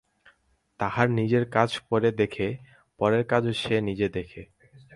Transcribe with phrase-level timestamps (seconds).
[0.79, 2.47] তাহার নিজের কাজ পরে দেখে,
[2.99, 4.41] পরের কাজ সে নিজে দেখে।